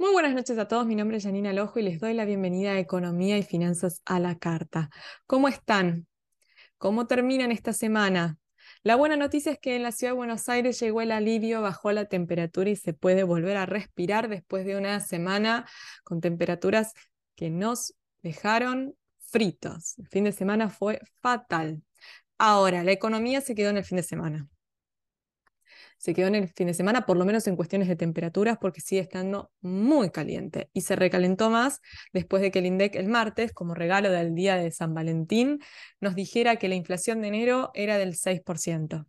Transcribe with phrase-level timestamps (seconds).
[0.00, 2.72] Muy buenas noches a todos, mi nombre es Janina Lojo y les doy la bienvenida
[2.72, 4.88] a Economía y Finanzas a la Carta.
[5.26, 6.06] ¿Cómo están?
[6.78, 8.38] ¿Cómo terminan esta semana?
[8.82, 11.92] La buena noticia es que en la ciudad de Buenos Aires llegó el alivio, bajó
[11.92, 15.68] la temperatura y se puede volver a respirar después de una semana
[16.02, 16.94] con temperaturas
[17.36, 17.92] que nos
[18.22, 19.98] dejaron fritos.
[19.98, 21.82] El fin de semana fue fatal.
[22.38, 24.48] Ahora, la economía se quedó en el fin de semana
[26.00, 28.80] se quedó en el fin de semana, por lo menos en cuestiones de temperaturas, porque
[28.80, 30.70] sigue estando muy caliente.
[30.72, 31.82] Y se recalentó más
[32.14, 35.60] después de que el INDEC el martes, como regalo del día de San Valentín,
[36.00, 39.06] nos dijera que la inflación de enero era del 6%.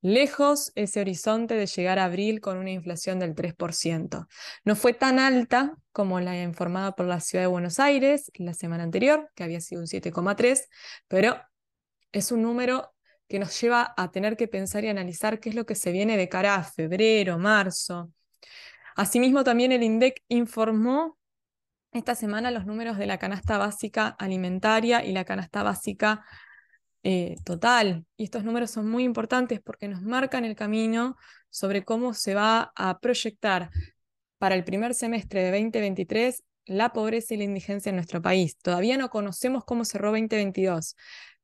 [0.00, 4.26] Lejos ese horizonte de llegar a abril con una inflación del 3%.
[4.64, 8.82] No fue tan alta como la informada por la ciudad de Buenos Aires la semana
[8.82, 10.68] anterior, que había sido un 7,3,
[11.06, 11.36] pero
[12.12, 12.95] es un número
[13.28, 16.16] que nos lleva a tener que pensar y analizar qué es lo que se viene
[16.16, 18.12] de cara a febrero, marzo.
[18.94, 21.18] Asimismo, también el INDEC informó
[21.92, 26.24] esta semana los números de la canasta básica alimentaria y la canasta básica
[27.02, 28.04] eh, total.
[28.16, 31.16] Y estos números son muy importantes porque nos marcan el camino
[31.50, 33.70] sobre cómo se va a proyectar
[34.38, 38.58] para el primer semestre de 2023 la pobreza y la indigencia en nuestro país.
[38.58, 40.96] Todavía no conocemos cómo cerró 2022,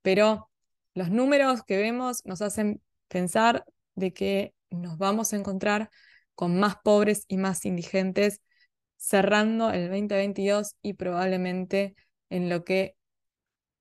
[0.03, 0.51] pero
[0.95, 5.91] los números que vemos nos hacen pensar de que nos vamos a encontrar
[6.35, 8.41] con más pobres y más indigentes
[8.97, 11.95] cerrando el 2022 y probablemente
[12.31, 12.97] en lo que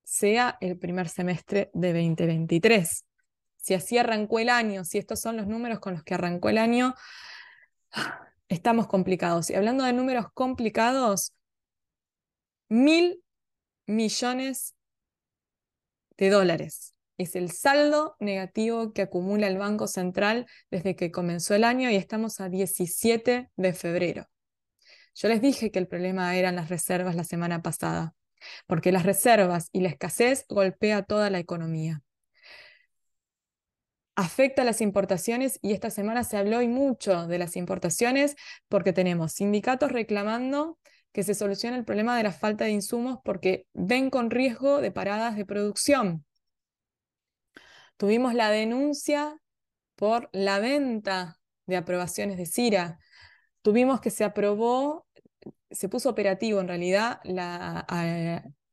[0.04, 3.04] sea el primer semestre de 2023.
[3.56, 6.58] Si así arrancó el año, si estos son los números con los que arrancó el
[6.58, 6.94] año,
[8.48, 9.48] estamos complicados.
[9.50, 11.32] Y hablando de números complicados,
[12.68, 13.22] mil
[13.86, 14.74] millones
[16.16, 16.91] de dólares
[17.22, 21.96] es el saldo negativo que acumula el Banco Central desde que comenzó el año y
[21.96, 24.28] estamos a 17 de febrero.
[25.14, 28.14] Yo les dije que el problema eran las reservas la semana pasada,
[28.66, 32.02] porque las reservas y la escasez golpea toda la economía.
[34.14, 38.36] Afecta las importaciones y esta semana se habló y mucho de las importaciones
[38.68, 40.78] porque tenemos sindicatos reclamando
[41.12, 44.90] que se solucione el problema de la falta de insumos porque ven con riesgo de
[44.90, 46.24] paradas de producción.
[47.96, 49.36] Tuvimos la denuncia
[49.96, 52.98] por la venta de aprobaciones de CIRA.
[53.62, 55.06] Tuvimos que se aprobó,
[55.70, 57.86] se puso operativo en realidad la,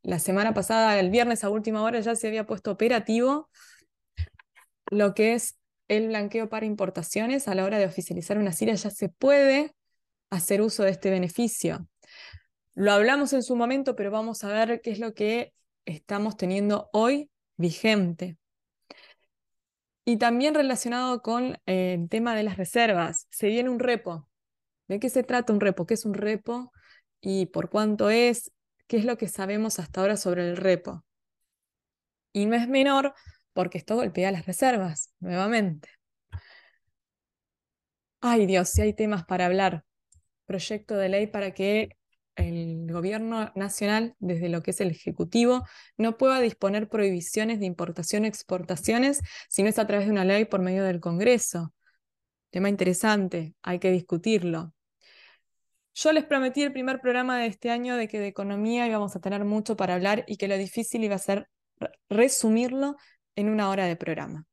[0.01, 3.49] la semana pasada, el viernes a última hora ya se había puesto operativo
[4.89, 5.57] lo que es
[5.87, 9.73] el blanqueo para importaciones a la hora de oficializar una CIRA ya se puede
[10.29, 11.87] hacer uso de este beneficio.
[12.75, 15.53] Lo hablamos en su momento, pero vamos a ver qué es lo que
[15.85, 18.37] estamos teniendo hoy vigente.
[20.09, 24.27] Y también relacionado con eh, el tema de las reservas, se viene un repo.
[24.87, 25.85] ¿De qué se trata un repo?
[25.85, 26.71] ¿Qué es un repo?
[27.21, 28.51] ¿Y por cuánto es?
[28.87, 31.05] ¿Qué es lo que sabemos hasta ahora sobre el repo?
[32.33, 33.13] Y no es menor
[33.53, 35.89] porque esto golpea las reservas, nuevamente.
[38.19, 39.85] Ay Dios, si hay temas para hablar.
[40.47, 41.98] Proyecto de ley para que
[42.39, 45.65] el gobierno nacional, desde lo que es el Ejecutivo,
[45.97, 50.25] no pueda disponer prohibiciones de importación y exportaciones si no es a través de una
[50.25, 51.73] ley por medio del Congreso.
[52.49, 54.73] Tema interesante, hay que discutirlo.
[55.93, 59.19] Yo les prometí el primer programa de este año de que de economía íbamos a
[59.19, 61.49] tener mucho para hablar y que lo difícil iba a ser
[62.09, 62.95] resumirlo
[63.35, 64.45] en una hora de programa.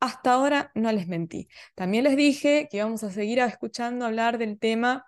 [0.00, 1.48] Hasta ahora no les mentí.
[1.74, 5.04] También les dije que íbamos a seguir escuchando hablar del tema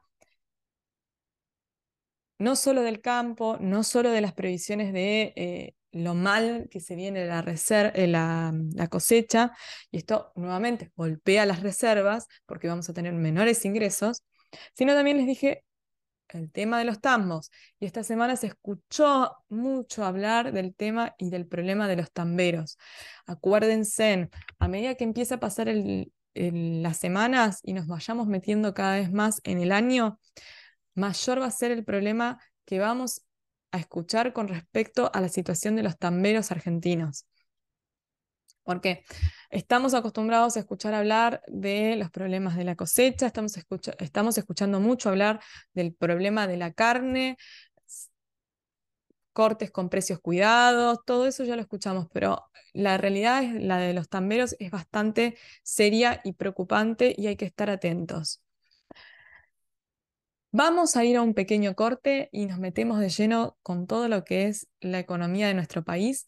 [2.38, 6.94] no solo del campo, no solo de las previsiones de eh, lo mal que se
[6.94, 9.52] viene la, eh, la, la, cosecha,
[9.90, 14.24] y esto nuevamente golpea las reservas porque vamos a tener menores ingresos,
[14.74, 15.64] sino también les dije
[16.28, 17.50] el tema de los tambos.
[17.80, 22.78] Y esta semana se escuchó mucho hablar del tema y del problema de los tamberos.
[23.26, 24.28] Acuérdense,
[24.58, 25.68] a medida que empieza a pasar
[26.34, 30.20] las semanas y nos vayamos metiendo cada vez más en el año,
[30.98, 33.22] mayor va a ser el problema que vamos
[33.70, 37.26] a escuchar con respecto a la situación de los tamberos argentinos.
[38.62, 39.04] Porque
[39.48, 45.40] estamos acostumbrados a escuchar hablar de los problemas de la cosecha, estamos, escuchando mucho hablar
[45.72, 47.38] del problema de la carne,
[49.32, 53.94] cortes con precios cuidados, todo eso ya lo escuchamos, pero la realidad es la de
[53.94, 58.42] los tamberos es bastante seria y preocupante y hay que estar atentos.
[60.50, 64.24] Vamos a ir a un pequeño corte y nos metemos de lleno con todo lo
[64.24, 66.26] que es la economía de nuestro país,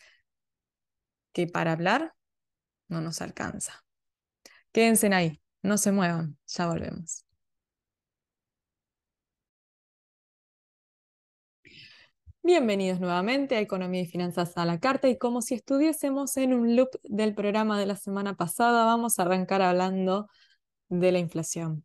[1.32, 2.14] que para hablar
[2.88, 3.82] no nos alcanza.
[4.72, 7.24] Quédense ahí, no se muevan, ya volvemos.
[12.42, 16.76] Bienvenidos nuevamente a Economía y Finanzas a la Carta y como si estuviésemos en un
[16.76, 20.28] loop del programa de la semana pasada, vamos a arrancar hablando
[20.88, 21.84] de la inflación.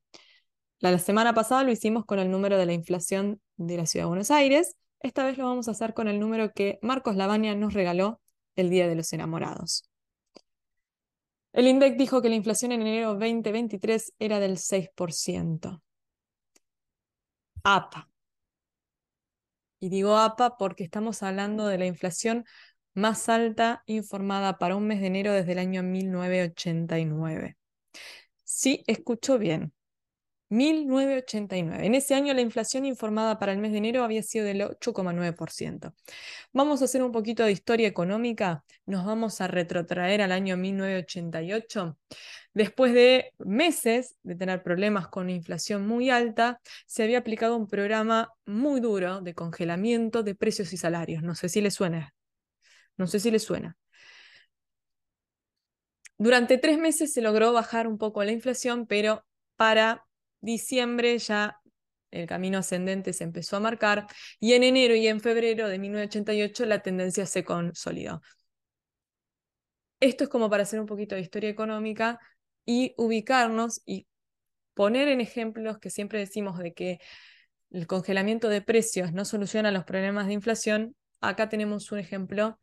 [0.80, 4.10] La semana pasada lo hicimos con el número de la inflación de la Ciudad de
[4.10, 7.74] Buenos Aires, esta vez lo vamos a hacer con el número que Marcos Lavagna nos
[7.74, 8.19] regaló
[8.56, 9.89] el Día de los Enamorados.
[11.54, 15.81] El INDEC dijo que la inflación en enero 2023 era del 6%.
[17.63, 18.10] APA,
[19.80, 22.45] y digo APA porque estamos hablando de la inflación
[22.94, 27.57] más alta informada para un mes de enero desde el año 1989.
[28.44, 29.74] Sí, escucho bien.
[30.50, 31.86] 1989.
[31.86, 35.94] En ese año la inflación informada para el mes de enero había sido del 8,9%.
[36.53, 38.63] Vamos a hacer un poquito de historia económica.
[38.86, 41.97] Nos vamos a retrotraer al año 1988.
[42.53, 48.31] Después de meses de tener problemas con inflación muy alta, se había aplicado un programa
[48.45, 51.24] muy duro de congelamiento de precios y salarios.
[51.24, 52.13] No sé si le suena.
[52.98, 53.77] No sé si le suena.
[56.18, 59.25] Durante tres meses se logró bajar un poco la inflación, pero
[59.57, 60.06] para
[60.45, 61.59] diciembre ya
[62.12, 64.07] el camino ascendente se empezó a marcar
[64.39, 68.21] y en enero y en febrero de 1988 la tendencia se consolidó.
[70.00, 72.19] Esto es como para hacer un poquito de historia económica
[72.65, 74.07] y ubicarnos y
[74.74, 77.00] poner en ejemplos que siempre decimos de que
[77.71, 80.95] el congelamiento de precios no soluciona los problemas de inflación.
[81.21, 82.59] Acá tenemos un ejemplo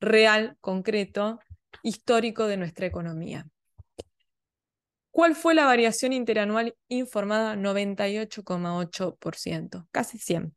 [0.00, 1.40] real, concreto,
[1.82, 3.46] histórico de nuestra economía.
[5.14, 7.54] ¿Cuál fue la variación interanual informada?
[7.54, 10.56] 98,8%, casi 100.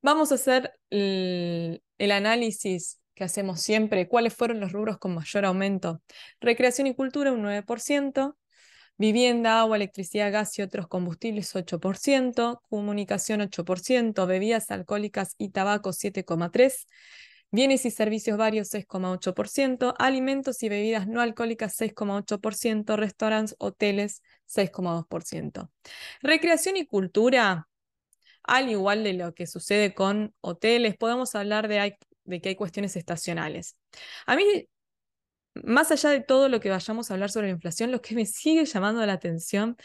[0.00, 4.08] Vamos a hacer el, análisis que hacemos siempre.
[4.08, 6.00] ¿Cuáles fueron los rubros con mayor aumento?
[6.40, 8.38] Recreación y cultura, un 9%.
[8.96, 12.62] Vivienda, agua, electricidad, gas y otros combustibles, 8%.
[12.70, 14.26] Comunicación, 8%.
[14.26, 16.86] Bebidas alcohólicas y tabaco, 7,3%.
[17.50, 25.70] Bienes y servicios varios 6,8%, alimentos y bebidas no alcohólicas 6,8%, restaurantes, hoteles 6,2%.
[26.20, 27.66] Recreación y cultura,
[28.42, 32.96] al igual de lo que sucede con hoteles, podemos hablar de, de que hay cuestiones
[32.96, 33.78] estacionales.
[34.26, 34.44] A mí,
[35.54, 38.26] más allá de todo lo que vayamos a hablar sobre la inflación, lo que me
[38.26, 39.76] sigue llamando la atención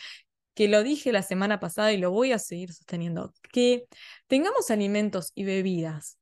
[0.54, 3.86] que lo dije la semana pasada y lo voy a seguir sosteniendo, que
[4.28, 6.20] tengamos alimentos y bebidas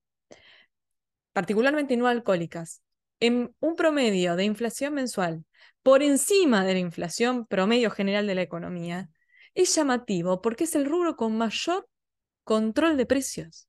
[1.34, 2.82] particularmente no alcohólicas,
[3.20, 5.46] en un promedio de inflación mensual
[5.84, 9.10] por encima de la inflación promedio general de la economía,
[9.54, 11.88] es llamativo porque es el rubro con mayor
[12.44, 13.68] control de precios.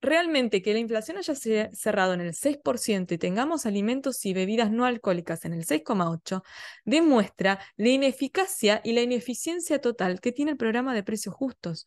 [0.00, 4.84] Realmente que la inflación haya cerrado en el 6% y tengamos alimentos y bebidas no
[4.84, 6.42] alcohólicas en el 6,8%,
[6.84, 11.86] demuestra la ineficacia y la ineficiencia total que tiene el programa de precios justos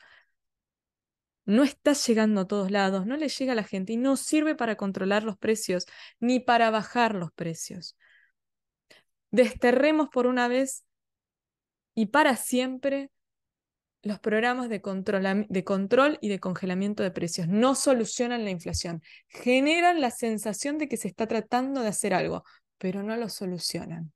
[1.46, 4.56] no está llegando a todos lados, no le llega a la gente y no sirve
[4.56, 5.86] para controlar los precios
[6.20, 7.96] ni para bajar los precios.
[9.32, 10.84] Desterremos por una vez
[11.94, 13.12] y para siempre
[14.02, 17.48] los programas de control, de control, y de congelamiento de precios.
[17.48, 22.44] No solucionan la inflación, generan la sensación de que se está tratando de hacer algo,
[22.78, 24.14] pero no lo solucionan.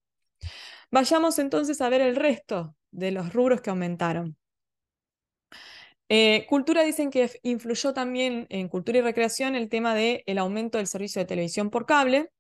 [0.92, 4.38] Vayamos entonces a ver el resto de los rubros que aumentaron.
[6.10, 10.80] Eh, cultura dicen que influyó también en cultura y recreación el tema del el aumento
[10.80, 12.32] del servicio de televisión por cable.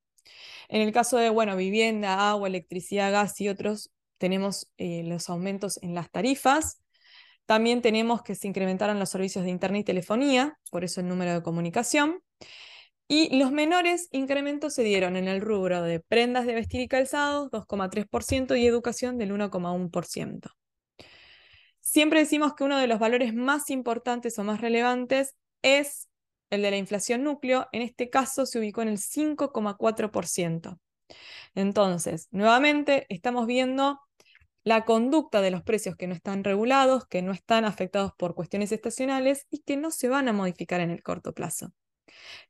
[0.69, 5.79] En el caso de, bueno, vivienda, agua, electricidad, gas y otros, tenemos eh, los aumentos
[5.83, 6.81] en las tarifas.
[7.45, 11.33] También tenemos que se incrementaron los servicios de internet y telefonía, por eso el número
[11.33, 12.21] de comunicación.
[13.07, 17.49] Y los menores incrementos se dieron en el rubro de prendas de vestir y calzados,
[17.49, 20.58] 2,3%, y educación del 1,1%.
[21.91, 26.07] Siempre decimos que uno de los valores más importantes o más relevantes es
[26.51, 27.67] el de la inflación núcleo.
[27.71, 30.79] En este caso se ubicó en el 5,4%.
[31.55, 33.99] Entonces, nuevamente estamos viendo
[34.63, 38.71] la conducta de los precios que no están regulados, que no están afectados por cuestiones
[38.71, 41.73] estacionales y que no se van a modificar en el corto plazo.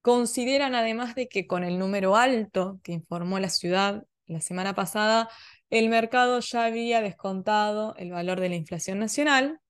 [0.00, 5.28] consideran además de que con el número alto que informó la ciudad la semana pasada,
[5.70, 9.60] el mercado ya había descontado el valor de la inflación nacional.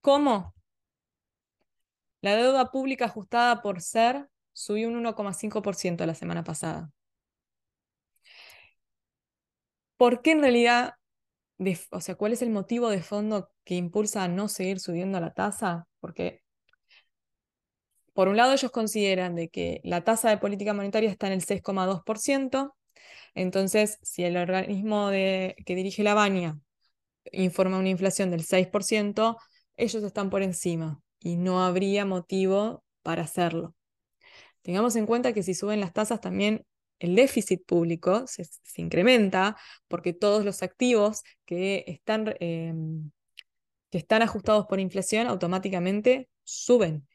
[0.00, 0.54] ¿Cómo?
[2.24, 6.90] La deuda pública ajustada por ser subió un 1,5% la semana pasada.
[9.98, 10.94] ¿Por qué en realidad,
[11.90, 15.34] o sea, cuál es el motivo de fondo que impulsa a no seguir subiendo la
[15.34, 15.86] tasa?
[16.00, 16.40] Porque,
[18.14, 21.42] por un lado, ellos consideran de que la tasa de política monetaria está en el
[21.42, 22.74] 6,2%,
[23.34, 26.58] entonces, si el organismo que dirige la baña
[27.32, 29.36] informa una inflación del 6%,
[29.76, 33.74] ellos están por encima y no habría motivo para hacerlo.
[34.62, 36.64] Tengamos en cuenta que si suben las tasas también
[36.98, 39.56] el déficit público se, incrementa
[39.88, 43.10] porque todos los activos que están, em,
[43.90, 47.08] que están ajustados por inflación automáticamente suben.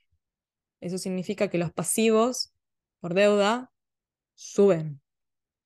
[0.82, 2.52] Eso significa que los pasivos
[3.00, 3.72] por deuda
[4.34, 5.02] suben.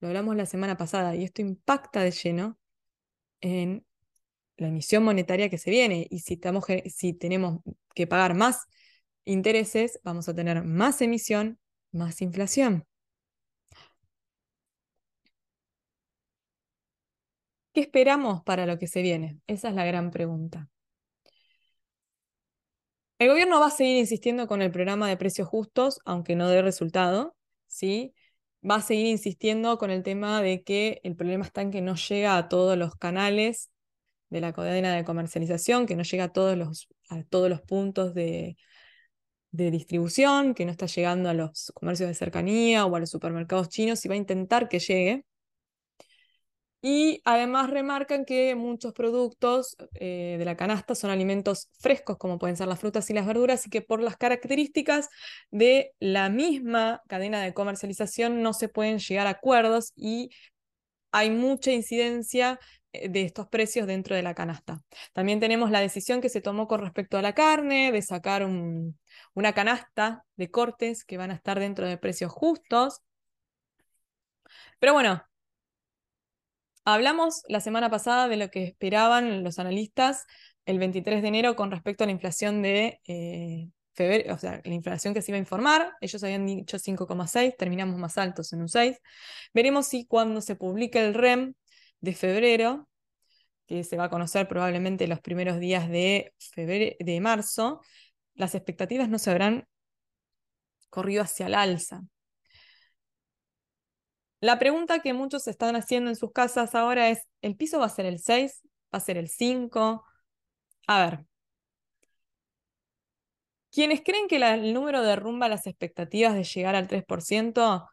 [0.02, 2.58] Lo hablamos la semana pasada y esto impacta de lleno
[3.40, 3.86] en
[4.64, 6.08] la emisión monetaria que se viene.
[6.10, 7.62] Y si, estamos, si tenemos
[7.96, 8.66] que pagar más
[9.26, 11.60] intereses, vamos a tener más emisión,
[11.92, 12.86] más inflación.
[17.74, 19.40] ¿Qué esperamos para lo que se viene?
[19.48, 20.70] Esa es la gran pregunta.
[23.20, 26.62] El gobierno va a seguir insistiendo con el programa de precios justos, aunque no dé
[26.62, 27.36] resultado,
[27.68, 28.14] ¿sí?
[28.70, 31.96] Va a seguir insistiendo con el tema de que el problema está en que no
[31.96, 33.72] llega a todos los canales
[34.34, 38.14] de la cadena de comercialización, que no llega a todos los, a todos los puntos
[38.14, 38.58] de,
[39.52, 43.70] de distribución, que no está llegando a los comercios de cercanía o a los supermercados
[43.70, 45.26] chinos y va a intentar que llegue.
[46.82, 52.58] Y además remarcan que muchos productos eh, de la canasta son alimentos frescos, como pueden
[52.58, 55.08] ser las frutas y las verduras, y que por las características
[55.50, 60.32] de la misma cadena de comercialización no se pueden llegar a acuerdos y
[61.14, 62.60] hay mucha incidencia
[62.94, 64.82] de estos precios dentro de la canasta.
[65.14, 69.54] También tenemos la decisión que se tomó con respecto a la carne, de sacar una
[69.54, 73.02] canasta de cortes que van a estar dentro de precios justos.
[74.80, 75.24] Pero bueno,
[76.86, 80.26] Hablamos la semana pasada de lo que esperaban los analistas
[80.66, 84.74] el 23 de enero con respecto a la inflación de eh, febrero, o sea, la
[84.74, 85.94] inflación que se iba a informar.
[86.02, 89.00] Ellos habían dicho 5,6, terminamos más altos en un 6.
[89.54, 91.54] Veremos si cuando se publique el REM
[92.04, 92.90] de febrero,
[93.66, 96.34] que se va a conocer probablemente los primeros días de,
[97.00, 97.80] de marzo,
[98.34, 99.66] las expectativas no se habrán
[100.90, 102.02] corrido hacia el alza.
[104.42, 107.90] La pregunta que muchos están haciendo en sus casas ahora es, ¿el piso va a
[107.90, 108.64] ser el 6?
[108.94, 110.04] ¿Va a ser el 5?
[110.88, 111.26] A ver.
[113.72, 117.88] Quienes creen que el número derrumba las expectativas de llegar al 3%,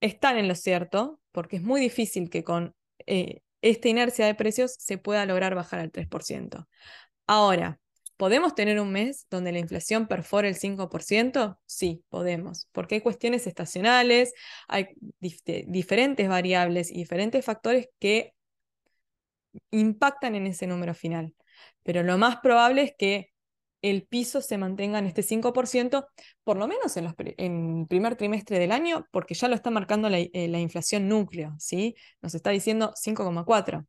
[0.00, 4.74] están en lo cierto, porque es muy difícil que con eh, esta inercia de precios
[4.78, 6.68] se pueda lograr bajar al 3%.
[7.26, 7.80] Ahora,
[8.18, 11.56] ¿Podemos tener un mes donde la inflación perfore el 5%?
[11.66, 14.34] Sí, podemos, porque hay cuestiones estacionales,
[14.66, 14.88] hay
[15.20, 18.34] diferentes variables y diferentes factores que
[19.70, 21.32] impactan en ese número final.
[21.84, 23.30] Pero lo más probable es que
[23.82, 26.06] el piso se mantenga en este 5%,
[26.44, 27.06] por lo menos en,
[27.38, 31.54] el primer trimestre del año, porque ya lo está marcando la, eh, la inflación núcleo,
[31.58, 31.94] ¿sí?
[32.20, 33.86] Nos está diciendo 5,4.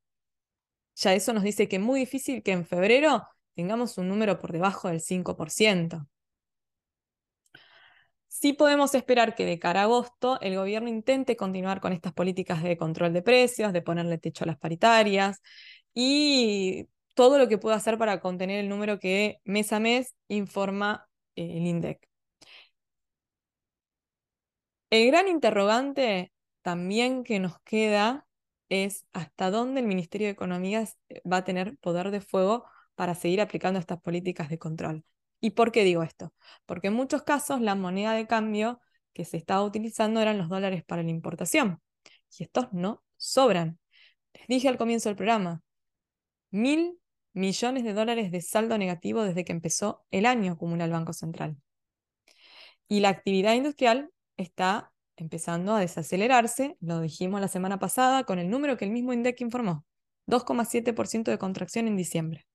[0.96, 3.24] Ya eso nos dice que es muy difícil que en febrero
[3.56, 6.08] tengamos un número por debajo del 5%.
[8.28, 12.64] Sí podemos esperar que de cara a agosto el gobierno intente continuar con estas políticas
[12.64, 15.42] de control de precios, de ponerle techo a las paritarias
[15.94, 16.88] y
[17.20, 21.58] todo lo que pueda hacer para contener el número que mes a mes informa eh,
[21.58, 22.08] el INDEC.
[24.90, 28.26] El gran interrogante también que nos queda
[28.70, 30.86] es hasta dónde el Ministerio de Economía
[31.30, 32.64] va a tener poder de fuego
[32.96, 35.04] para seguir aplicando estas políticas de control.
[35.42, 36.34] ¿Y por qué digo esto?
[36.66, 38.80] Porque en muchos casos la moneda de cambio
[39.12, 41.82] que se estaba utilizando eran los dólares para la importación.
[42.38, 43.78] Y estos no sobran.
[44.34, 45.62] Les dije al comienzo del programa,
[46.52, 46.99] mil
[47.34, 51.58] millones de dólares de saldo negativo desde que empezó el año acumula el Banco Central.
[52.88, 58.50] Y la actividad industrial está empezando a desacelerarse, lo dijimos la semana pasada con el
[58.50, 59.86] número que el mismo INDEC informó,
[60.28, 62.48] 2,7% de contracción en diciembre.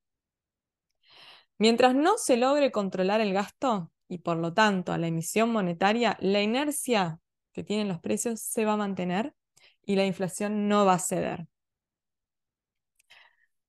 [1.58, 6.16] Mientras no se logre controlar el gasto y por lo tanto a la emisión monetaria,
[6.20, 7.20] la inercia
[7.52, 9.34] que tienen los precios se va a mantener
[9.82, 11.46] y la inflación no va a ceder.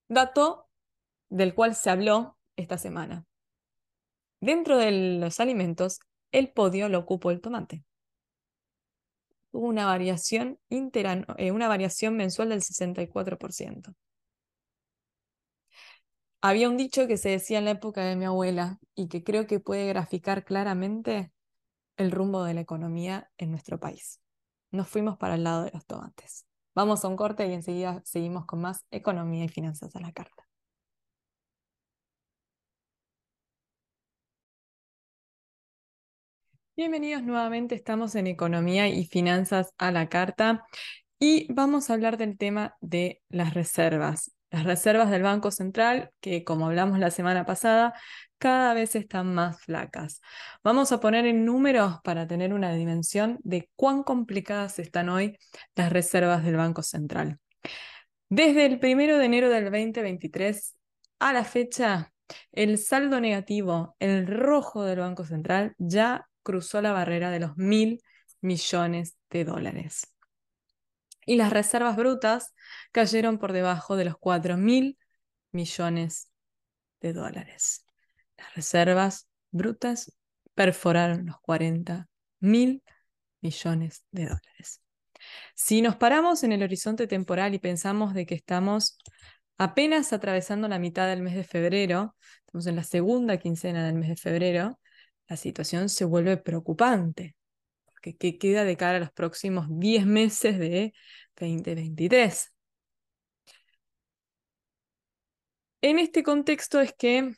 [0.07, 0.64] Dato
[1.29, 3.25] del cual se habló esta semana.
[4.39, 5.99] Dentro de los alimentos,
[6.31, 7.83] el podio lo ocupó el tomate.
[9.51, 13.95] Hubo una variación, eh, una variación mensual del 64%.
[16.41, 19.47] Había un dicho que se decía en la época de mi abuela y que creo
[19.47, 21.31] que puede graficar claramente
[21.97, 24.21] el rumbo de la economía en nuestro país.
[24.71, 26.45] Nos fuimos para el lado de los tomates.
[26.75, 30.44] Vamos a un corte y enseguida seguimos con más economía y finanzas a la carta.
[36.77, 40.65] Bienvenidos nuevamente, estamos en Economía y Finanzas a la Carta
[41.19, 46.45] y vamos a hablar del tema de las reservas las reservas del Banco Central, que
[46.45, 47.93] como hablamos la semana pasada,
[48.37, 50.21] cada vez están más flacas.
[50.63, 55.37] Vamos a poner en números para tener una dimensión de cuán complicadas están hoy
[55.75, 57.39] las reservas del Banco Central.
[58.29, 60.75] Desde el 1 de enero del 2023
[61.19, 62.13] a la fecha,
[62.53, 68.01] el saldo negativo, el rojo del Banco Central, ya cruzó la barrera de los mil
[68.39, 70.15] millones de dólares
[71.25, 72.53] y las reservas brutas
[72.91, 74.97] cayeron por debajo de los 4 mil
[75.51, 76.29] millones
[77.01, 77.85] de dólares.
[78.37, 80.13] Las reservas brutas
[80.53, 82.07] perforaron los 40
[82.39, 82.83] mil
[83.41, 84.81] millones de dólares.
[85.55, 88.97] Si nos paramos en el horizonte temporal y pensamos de que estamos
[89.57, 92.15] apenas atravesando la mitad del mes de febrero,
[92.45, 94.79] estamos en la segunda quincena del mes de febrero,
[95.27, 97.35] la situación se vuelve preocupante
[98.13, 100.93] que, queda de cara a los próximos 10 meses de
[101.39, 102.51] 2023.
[105.81, 107.35] En este contexto es que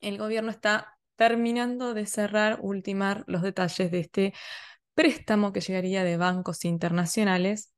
[0.00, 4.34] el gobierno está terminando de cerrar, ultimar los detalles de este
[4.94, 7.72] préstamo que llegaría de bancos internacionales,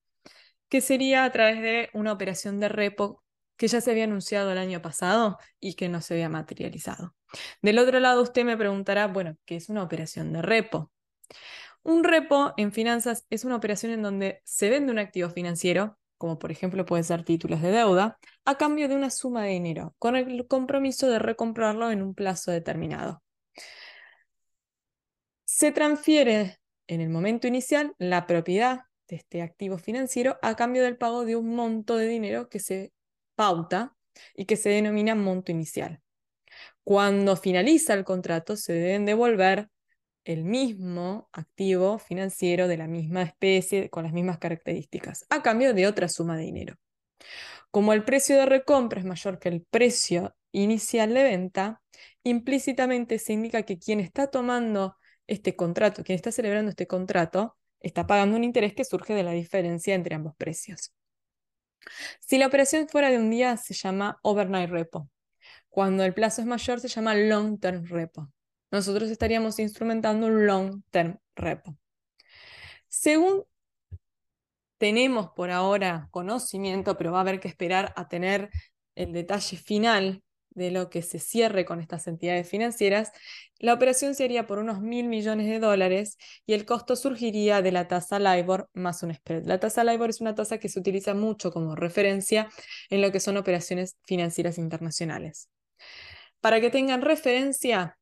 [0.68, 3.22] que sería a través de una operación de repo
[3.58, 7.14] que ya se había anunciado el año pasado y que no se había materializado.
[7.60, 10.90] Del otro lado, usted me preguntará, bueno, ¿qué es una operación de repo?
[11.82, 16.38] Un repo en finanzas es una operación en donde se vende un activo financiero, como
[16.38, 20.16] por ejemplo puede ser títulos de deuda, a cambio de una suma de dinero, con
[20.16, 23.22] el compromiso de recomprarlo en un plazo determinado.
[25.44, 30.96] Se transfiere en el momento inicial la propiedad de este activo financiero a cambio del
[30.96, 32.92] pago de un monto de dinero que se
[33.38, 33.94] pauta
[34.34, 36.00] y que se denomina monto inicial.
[36.82, 39.68] Cuando finaliza el contrato, se deben devolver
[40.24, 45.86] el mismo activo financiero de la misma especie, con las mismas características, a cambio de
[45.86, 46.74] otra suma de dinero.
[47.70, 51.80] Como el precio de recompra es mayor que el precio inicial de venta,
[52.24, 54.96] implícitamente se indica que quien está tomando
[55.28, 59.32] este contrato, quien está celebrando este contrato, está pagando un interés que surge de la
[59.32, 60.92] diferencia entre ambos precios.
[62.20, 65.08] Si la operación fuera de un día, se llama overnight repo.
[65.68, 68.30] Cuando el plazo es mayor, se llama long term repo
[68.70, 71.76] nosotros estaríamos instrumentando un long term repo.
[72.88, 73.44] Según
[74.78, 78.50] tenemos por ahora conocimiento, pero va a haber que esperar a tener
[78.94, 80.22] el detalle final
[80.58, 83.12] de lo que se cierre con estas entidades financieras,
[83.58, 87.72] la operación se haría por unos mil millones de dólares y el costo surgiría de
[87.72, 89.44] la tasa LIBOR más un spread.
[89.46, 92.48] La tasa LIBOR es una tasa que se utiliza mucho como referencia
[92.90, 95.48] en lo que son operaciones financieras internacionales.
[96.40, 97.98] Para que tengan referencia,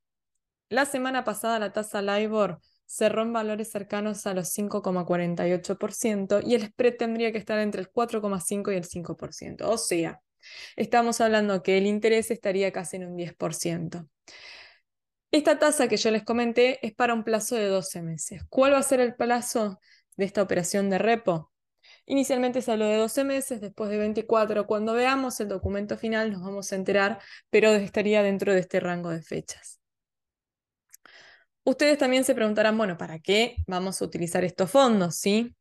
[0.69, 6.67] la semana pasada la tasa LIBOR cerró en valores cercanos a los 5,48% y el
[6.67, 9.69] spread tendría que estar entre el 4,5 y el 5%.
[9.69, 10.21] O sea,
[10.77, 14.09] estamos hablando que el interés estaría casi en un 10%.
[15.31, 18.43] Esta tasa que yo les comenté es para un plazo de 12 meses.
[18.49, 19.81] ¿Cuál va a ser el plazo
[20.17, 21.53] de esta operación de repo?
[22.07, 24.67] Inicialmente se habló de 12 meses, después de 24.
[24.67, 29.11] Cuando veamos el documento final nos vamos a enterar, pero estaría dentro de este rango
[29.11, 29.81] de fechas.
[31.65, 35.17] Ustedes también se preguntarán, bueno, ¿para qué vamos a utilizar estos fondos?
[35.17, 35.57] ¿sí?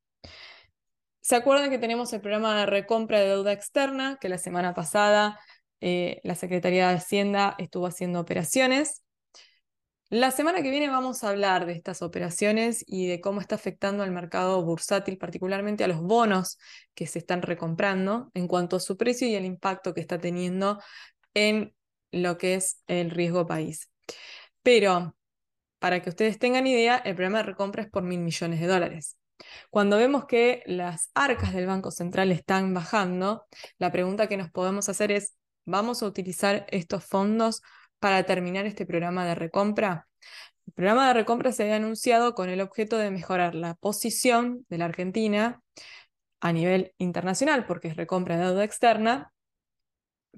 [1.26, 5.40] ¿Se acuerdan que tenemos el programa de recompra de deuda externa, que la semana pasada
[5.82, 9.02] eh, la Secretaría de Hacienda estuvo haciendo operaciones?
[10.12, 14.04] La semana que viene vamos a hablar de estas operaciones y de cómo está afectando
[14.04, 16.60] al mercado bursátil, particularmente a los bonos
[16.94, 20.80] que se están recomprando en cuanto a su precio y el impacto que está teniendo
[21.34, 21.74] en
[22.12, 23.90] lo que es el riesgo país.
[24.62, 25.16] Pero,
[25.80, 29.18] para que ustedes tengan idea, el programa de recompra es por mil millones de dólares.
[29.70, 33.46] Cuando vemos que las arcas del Banco Central están bajando,
[33.78, 37.62] la pregunta que nos podemos hacer es, ¿vamos a utilizar estos fondos
[38.00, 40.08] para terminar este programa de recompra?
[40.68, 44.78] El programa de recompra se había anunciado con el objeto de mejorar la posición de
[44.78, 45.62] la Argentina
[46.40, 49.32] a nivel internacional, porque es recompra de deuda externa,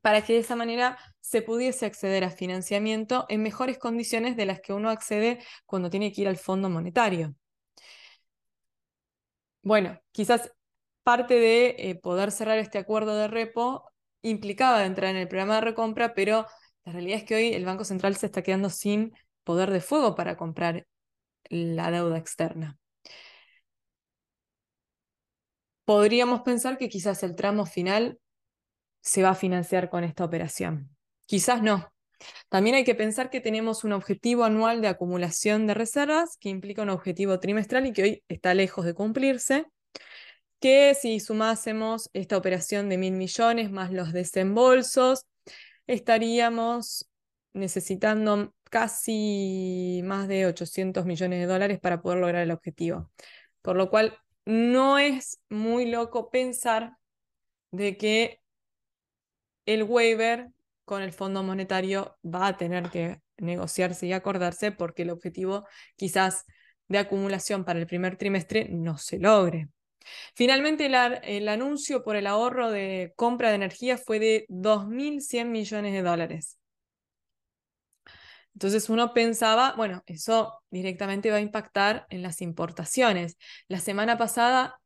[0.01, 4.61] para que de esa manera se pudiese acceder a financiamiento en mejores condiciones de las
[4.61, 7.35] que uno accede cuando tiene que ir al Fondo Monetario.
[9.67, 10.49] Bueno, quizás
[11.03, 13.83] parte de eh, poder cerrar este acuerdo de repo
[14.21, 16.45] implicaba entrar en el programa de recompra, pero
[16.85, 19.11] la realidad es que hoy el Banco Central se está quedando sin
[19.43, 20.87] poder de fuego para comprar
[21.49, 22.77] la deuda externa.
[25.83, 28.21] Podríamos pensar que quizás el tramo final
[29.01, 30.95] se va a financiar con esta operación.
[31.25, 31.91] Quizás no.
[32.49, 36.81] También hay que pensar que tenemos un objetivo anual de acumulación de reservas que implica
[36.81, 39.65] un objetivo trimestral y que hoy está lejos de cumplirse,
[40.59, 45.25] que si sumásemos esta operación de mil millones más los desembolsos,
[45.85, 47.09] estaríamos
[47.53, 53.11] necesitando casi más de 800 millones de dólares para poder lograr el objetivo.
[53.61, 56.97] Por lo cual, no es muy loco pensar
[57.71, 58.41] de que
[59.65, 60.49] el waiver
[60.87, 66.45] con el Fondo Monetario va a tener que negociarse y acordarse porque el objetivo quizás
[66.87, 69.67] de acumulación para el primer trimestre no se logre.
[70.33, 76.01] Finalmente, el, anuncio por el ahorro de compra de energía fue de 2.100 millones de
[76.03, 76.57] dólares.
[78.53, 83.37] Entonces uno pensaba, bueno, eso directamente va a impactar en las importaciones.
[83.67, 84.79] La semana pasada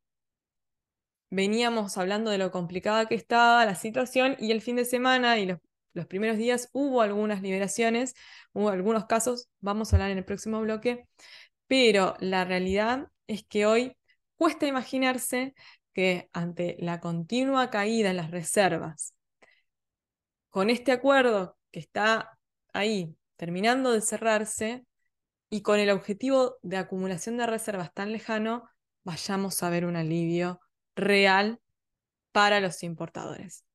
[1.30, 5.46] veníamos hablando de lo complicada que estaba la situación y el fin de semana y
[5.94, 8.16] los, primeros días hubo algunas liberaciones,
[8.54, 11.08] hubo algunos casos, vamos a hablar en el próximo bloque,
[11.68, 13.98] pero la realidad es que hoy
[14.36, 15.54] cuesta imaginarse
[15.94, 19.14] que ante la continua caída en las reservas,
[20.50, 22.38] con este acuerdo que está
[22.74, 24.86] ahí terminando de cerrarse
[25.50, 28.70] y con el objetivo de acumulación de reservas tan lejano,
[29.04, 30.60] vayamos a ver un alivio
[30.96, 31.60] real
[32.32, 33.66] para los importadores.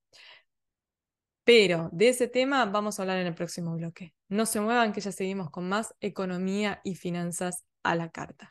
[1.47, 4.13] Pero de ese tema vamos a hablar en el próximo bloque.
[4.29, 8.51] No se muevan que ya seguimos con más economía y finanzas a la carta.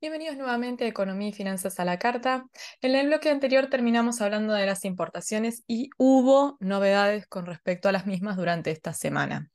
[0.00, 2.46] Bienvenidos nuevamente a Economía y Finanzas a la Carta.
[2.80, 7.92] En el bloque anterior terminamos hablando de las importaciones y hubo novedades con respecto a
[7.92, 9.50] las mismas durante esta semana.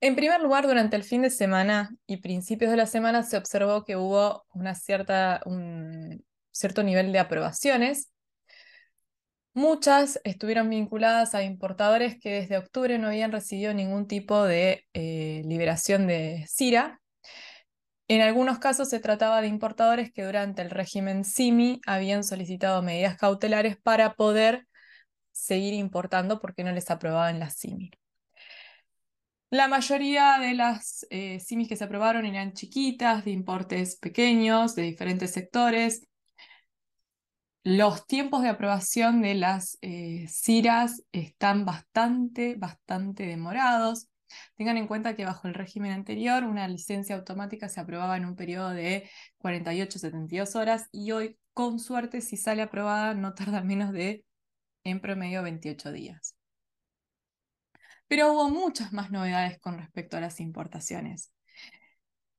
[0.00, 3.84] En primer lugar, durante el fin de semana y principios de la semana se observó
[3.84, 8.10] que hubo una cierta, un cierto nivel de aprobaciones.
[9.54, 15.42] Muchas estuvieron vinculadas a importadores que desde octubre no habían recibido ningún tipo de eh,
[15.46, 17.00] liberación de CIRA.
[18.06, 23.16] En algunos casos se trataba de importadores que durante el régimen SIMI habían solicitado medidas
[23.16, 24.68] cautelares para poder
[25.32, 27.90] seguir importando porque no les aprobaban las SIMI.
[29.50, 34.82] La mayoría de las eh, simis que se aprobaron eran chiquitas, de importes pequeños, de
[34.82, 36.06] diferentes sectores.
[37.64, 44.08] Los tiempos de aprobación de las eh, CIRAS están bastante, bastante demorados.
[44.56, 48.36] Tengan en cuenta que bajo el régimen anterior una licencia automática se aprobaba en un
[48.36, 49.08] periodo de
[49.38, 54.24] 48-72 horas y hoy, con suerte, si sale aprobada, no tarda menos de
[54.84, 56.37] en promedio 28 días.
[58.08, 61.30] Pero hubo muchas más novedades con respecto a las importaciones.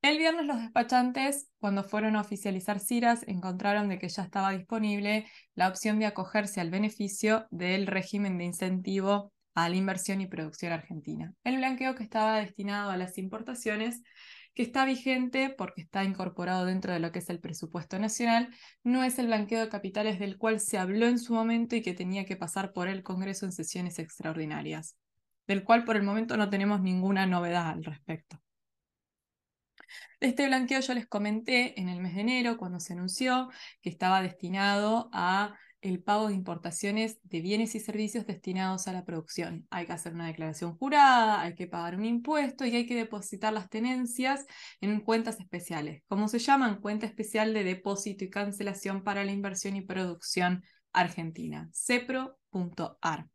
[0.01, 5.27] El viernes los despachantes, cuando fueron a oficializar CIRAS, encontraron de que ya estaba disponible
[5.55, 10.71] la opción de acogerse al beneficio del régimen de incentivo a la inversión y producción
[10.71, 11.33] argentina.
[11.43, 14.01] El blanqueo que estaba destinado a las importaciones,
[14.55, 19.03] que está vigente porque está incorporado dentro de lo que es el presupuesto nacional, no
[19.03, 22.25] es el blanqueo de capitales del cual se habló en su momento y que tenía
[22.25, 24.95] que pasar por el Congreso en sesiones extraordinarias
[25.49, 28.39] del cual por el momento no tenemos ninguna novedad al respecto.
[30.19, 33.49] Este blanqueo yo les comenté en el mes de enero cuando se anunció
[33.81, 39.05] que estaba destinado a el pago de importaciones de bienes y servicios destinados a la
[39.05, 39.65] producción.
[39.71, 43.51] Hay que hacer una declaración jurada, hay que pagar un impuesto y hay que depositar
[43.51, 44.45] las tenencias
[44.81, 46.03] en cuentas especiales.
[46.07, 46.79] ¿Cómo se llaman?
[46.79, 53.25] Cuenta especial de depósito y cancelación para la inversión y producción argentina, cepro.ar.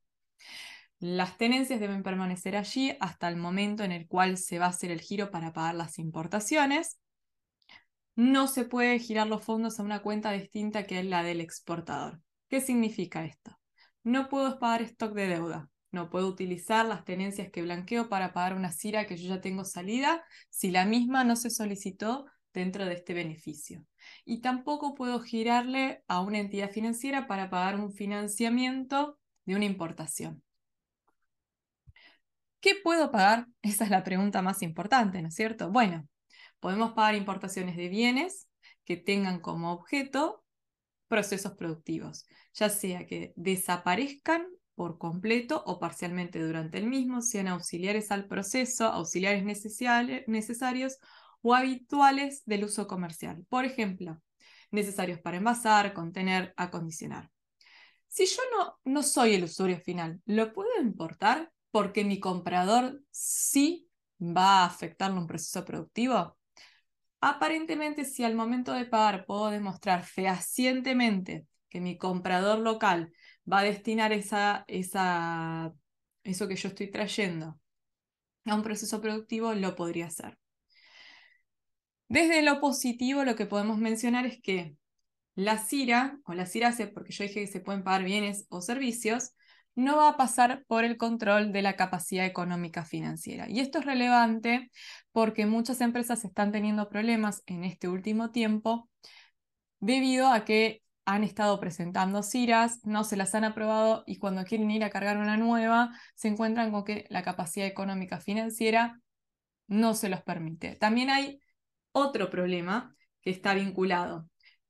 [1.07, 4.91] Las tenencias deben permanecer allí hasta el momento en el cual se va a hacer
[4.91, 6.99] el giro para pagar las importaciones
[8.17, 12.23] no se puede girar los fondos a una cuenta distinta que es la del exportador.
[12.49, 13.55] ¿Qué significa esto?
[14.03, 15.69] No puedo pagar stock de deuda.
[15.93, 19.67] No puedo utilizar las tenencias que blanqueo para pagar una CIRA que yo ya tengo
[19.67, 23.85] salida si la misma no se solicitó dentro de este beneficio.
[24.25, 30.43] Y tampoco puedo girarle a una entidad financiera para pagar un financiamiento de una importación.
[32.65, 33.47] ¿Qué puedo pagar?
[33.63, 35.71] Esa es la pregunta más importante, ¿no es cierto?
[35.71, 36.09] Bueno,
[36.61, 38.49] Podemos pagar importaciones de bienes
[38.87, 40.43] que tengan como objeto
[41.09, 42.25] procesos productivos,
[42.55, 48.87] ya sea que desaparezcan por completo o parcialmente durante el mismo, sean auxiliares al proceso,
[48.87, 49.45] auxiliares
[50.27, 50.97] necesarios
[51.43, 53.45] o habituales del uso comercial.
[53.51, 54.23] Por ejemplo,
[54.71, 57.31] necesarios para envasar, contener, acondicionar.
[58.09, 63.89] Si yo no, no soy el usuario final, ¿lo puedo importar porque mi comprador sí
[64.21, 66.39] va a afectarle un proceso productivo?
[67.21, 73.13] Aparentemente, si al momento de pagar puedo demostrar fehacientemente que mi comprador local
[73.53, 77.59] va a destinar esa, eso que yo estoy trayendo
[78.45, 80.39] a un proceso productivo, lo podría hacer.
[82.07, 84.77] Desde lo positivo, lo que podemos mencionar es que
[85.35, 89.33] la CIRA, o la CIRA, porque yo dije que se pueden pagar bienes o servicios,
[89.75, 93.49] no va a pasar por el control de la capacidad económica financiera.
[93.49, 94.71] Y esto es relevante
[95.13, 98.89] porque muchas empresas están teniendo problemas en este último tiempo
[99.81, 104.71] debido a que han estado presentando CIRAS, no se las han aprobado y cuando quieren
[104.71, 109.01] ir a cargar una nueva se encuentran con que la capacidad económica financiera
[109.67, 110.77] no se los permite.
[110.77, 111.41] También hay
[111.93, 114.29] otro problema que está vinculado.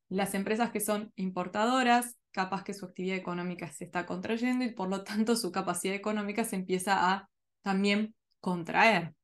[0.08, 4.88] Las empresas que son importadoras capaz que su actividad económica se está contrayendo y por
[4.90, 7.30] lo tanto su capacidad económica se empieza a
[7.62, 9.14] también contraer.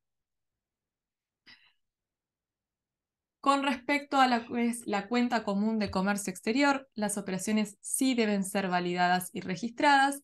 [3.41, 9.29] Con respecto a la, cuenta común de comercio exterior, las operaciones sí deben ser validadas
[9.33, 10.21] y registradas.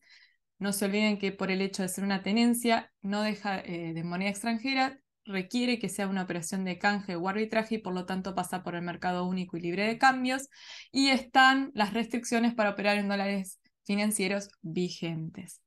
[0.58, 4.04] No se olviden que por el hecho de ser una tenencia no deja eh, de
[4.04, 8.34] moneda extranjera, requiere que sea una operación de canje o arbitraje y por lo tanto
[8.34, 10.48] pasa por el mercado único y libre de cambios
[10.90, 15.60] y están las restricciones para operar en dólares financieros vigentes.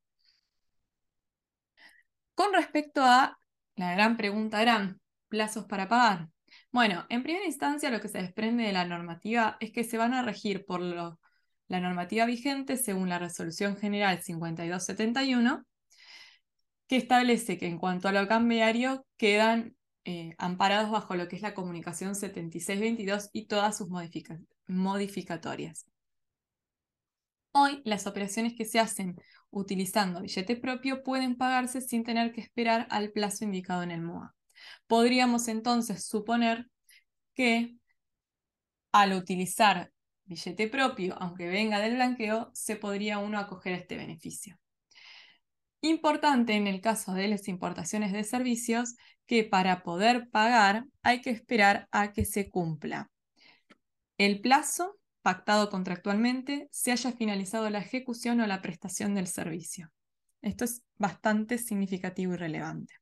[2.35, 3.39] Con respecto a
[3.75, 6.29] la gran pregunta eran plazos para pagar.
[6.71, 10.13] Bueno, en primera instancia lo que se desprende de la normativa es que se van
[10.13, 11.17] a regir por la
[11.79, 15.65] normativa vigente según la resolución general 5271
[16.91, 21.41] que establece que en cuanto a lo cambiario quedan eh, amparados bajo lo que es
[21.41, 23.87] la comunicación 7622 y todas sus
[24.67, 25.85] modificatorias.
[27.53, 29.15] Hoy las operaciones que se hacen
[29.51, 34.35] utilizando billete propio pueden pagarse sin tener que esperar al plazo indicado en el MOA.
[34.85, 36.69] Podríamos entonces suponer
[37.33, 37.77] que
[38.91, 39.93] al utilizar
[40.25, 44.59] billete propio, aunque venga del blanqueo, se podría uno acoger a este beneficio.
[45.81, 51.31] Importante en el caso de las importaciones de servicios que para poder pagar hay que
[51.31, 53.11] esperar a que se cumpla
[54.25, 59.91] el plazo pactado contractualmente, se haya finalizado la ejecución o la prestación del servicio.
[60.43, 62.93] Esto es bastante significativo y relevante.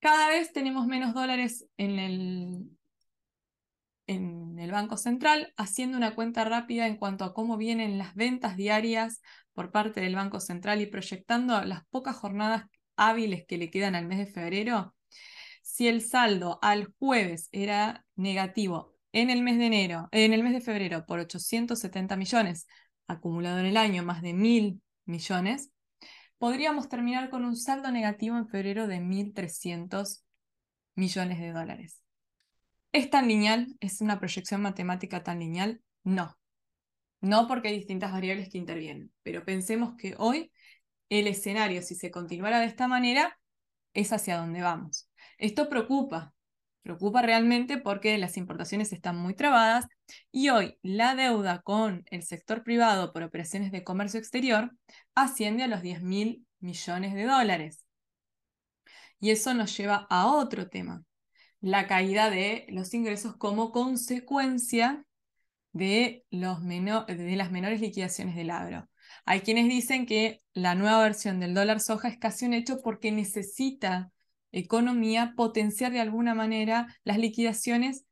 [0.00, 2.70] Cada vez tenemos menos dólares en el,
[4.06, 8.56] en el Banco Central, haciendo una cuenta rápida en cuanto a cómo vienen las ventas
[8.56, 9.20] diarias
[9.52, 12.64] por parte del Banco Central y proyectando las pocas jornadas
[12.96, 14.94] hábiles que le quedan al mes de febrero,
[15.62, 20.52] si el saldo al jueves era negativo en el mes de enero, en el mes
[20.52, 22.66] de febrero por 870 millones,
[23.06, 25.70] acumulado en el año más de mil millones,
[26.38, 30.24] podríamos terminar con un saldo negativo en febrero de 1.300
[30.94, 32.01] millones de dólares.
[32.92, 33.74] ¿Es tan lineal?
[33.80, 35.80] ¿Es una proyección matemática tan lineal?
[36.04, 36.38] No.
[37.20, 40.52] No porque hay distintas variables que intervienen, pero pensemos que hoy
[41.08, 43.38] el escenario, si se continuara de esta manera,
[43.94, 45.08] es hacia donde vamos.
[45.38, 46.34] Esto preocupa,
[46.82, 49.86] preocupa realmente porque las importaciones están muy trabadas
[50.30, 54.72] y hoy la deuda con el sector privado por operaciones de comercio exterior
[55.14, 57.84] asciende a los 10 mil millones de dólares.
[59.20, 61.04] Y eso nos lleva a otro tema,
[61.62, 65.06] la caída de los ingresos como consecuencia
[65.72, 68.90] de, los de las menores liquidaciones del agro.
[69.24, 73.12] Hay quienes dicen que la nueva versión del dólar soja es casi un hecho porque
[73.12, 74.10] necesita
[74.50, 78.04] economía potenciar de alguna manera las liquidaciones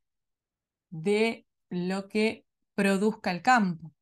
[0.90, 3.92] de lo que produzca el campo.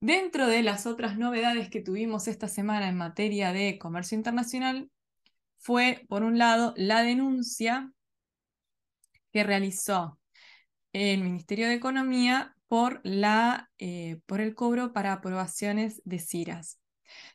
[0.00, 4.90] Dentro de las otras novedades que tuvimos esta semana en materia de comercio internacional,
[5.64, 7.90] fue, por un lado, la denuncia
[9.32, 10.20] que realizó
[10.92, 16.80] el Ministerio de Economía por, la, eh, por el cobro para aprobaciones de CIRAS.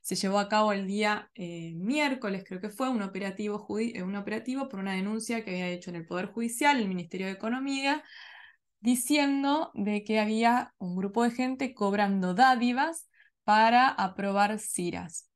[0.01, 4.15] Se llevó a cabo el día eh, miércoles, creo que fue, un operativo, eh, un
[4.15, 8.03] operativo por una denuncia que había hecho en el Poder Judicial, el Ministerio de Economía,
[8.79, 13.09] diciendo de que había un grupo de gente cobrando dádivas
[13.43, 15.28] para aprobar CIRAS.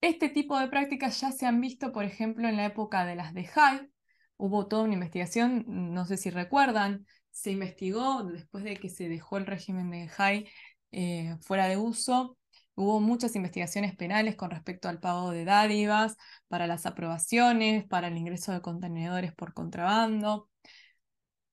[0.00, 3.34] Este tipo de prácticas ya se han visto, por ejemplo, en la época de las
[3.34, 3.90] de Hyde.
[4.36, 9.36] Hubo toda una investigación, no sé si recuerdan, se investigó después de que se dejó
[9.36, 10.50] el régimen de Hyde
[10.92, 12.38] eh, fuera de uso.
[12.74, 16.16] Hubo muchas investigaciones penales con respecto al pago de dádivas,
[16.48, 20.48] para las aprobaciones, para el ingreso de contenedores por contrabando.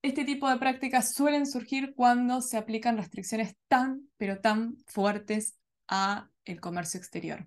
[0.00, 6.30] Este tipo de prácticas suelen surgir cuando se aplican restricciones tan, pero tan fuertes a
[6.46, 7.46] el comercio exterior.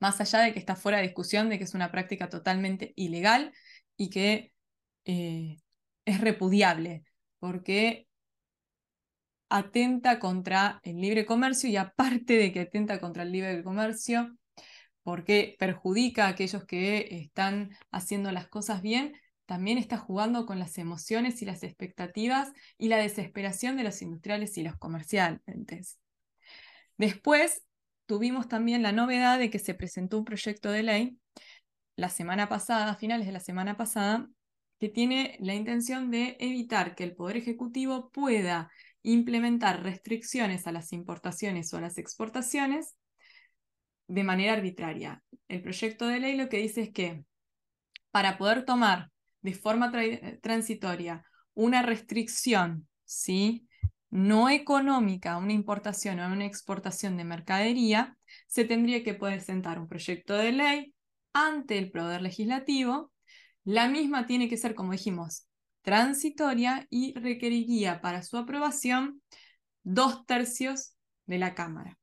[0.00, 3.52] Más allá de que está fuera de discusión de que es una práctica totalmente ilegal
[3.96, 4.52] y que
[5.04, 5.56] eh,
[6.04, 7.04] es repudiable,
[7.38, 8.06] porque
[9.48, 14.36] atenta contra el libre comercio y aparte de que atenta contra el libre comercio,
[15.02, 19.14] porque perjudica a aquellos que están haciendo las cosas bien,
[19.46, 24.56] también está jugando con las emociones y las expectativas y la desesperación de los industriales
[24.56, 25.98] y los comerciantes.
[26.96, 27.62] Después
[28.06, 31.18] tuvimos también la novedad de que se presentó un proyecto de ley
[31.96, 34.28] la semana pasada, a finales de la semana pasada,
[34.80, 38.70] que tiene la intención de evitar que el Poder Ejecutivo pueda
[39.02, 42.96] implementar restricciones a las importaciones o a las exportaciones
[44.08, 45.22] de manera arbitraria.
[45.48, 47.24] El proyecto de ley lo que dice es que
[48.10, 49.10] para poder tomar
[49.42, 49.92] de forma
[50.40, 53.66] transitoria una restricción, ¿sí?
[54.14, 60.34] No económica, una importación o una exportación de mercadería, se tendría que presentar un proyecto
[60.34, 60.94] de ley
[61.32, 63.10] ante el Poder Legislativo.
[63.64, 65.48] La misma tiene que ser, como dijimos,
[65.82, 69.20] transitoria y requeriría para su aprobación
[69.82, 70.94] dos tercios
[71.26, 71.98] de la Cámara.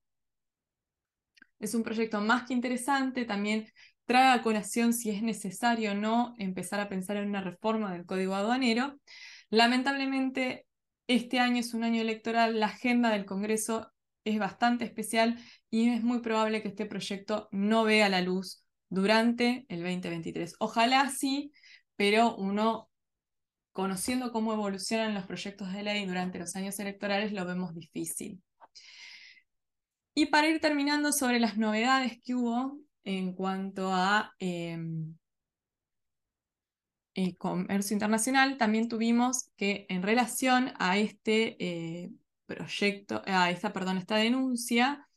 [1.61, 3.71] Es un proyecto más que interesante, también
[4.03, 8.05] trae a colación si es necesario o no empezar a pensar en una reforma del
[8.05, 8.99] Código Aduanero.
[9.49, 10.65] Lamentablemente,
[11.15, 13.91] este año es un año electoral, la agenda del Congreso
[14.23, 19.65] es bastante especial y es muy probable que este proyecto no vea la luz durante
[19.69, 20.55] el 2023.
[20.59, 21.51] Ojalá sí,
[21.95, 22.89] pero uno
[23.71, 28.41] conociendo cómo evolucionan los proyectos de ley durante los años electorales, lo vemos difícil.
[30.13, 35.15] Y para ir terminando sobre las novedades que hubo en cuanto a em,
[37.15, 42.11] eh, comercio internacional, también tuvimos que en relación a este eh,
[42.45, 45.07] proyecto, a esta, perdón, esta denuncia,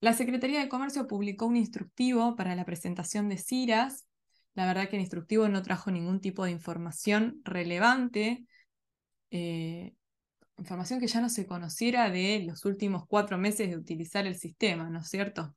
[0.00, 4.06] la Secretaría de Comercio publicó un instructivo para la presentación de CIRAS
[4.54, 8.44] la verdad que el instructivo no trajo ningún tipo de información relevante,
[9.30, 9.94] eh,
[10.58, 14.90] información que ya no se conociera de los últimos cuatro meses de utilizar el sistema,
[14.90, 15.56] ¿no es cierto?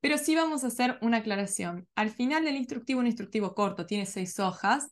[0.00, 1.86] Pero sí vamos a hacer una aclaración.
[1.94, 4.90] Al final del instructivo, un instructivo corto, tiene seis hojas,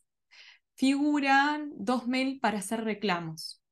[0.74, 3.62] figuran dos mails para hacer reclamos.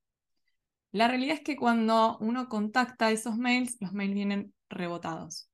[0.92, 5.50] La realidad es que cuando uno contacta esos mails, los mails vienen rebotados.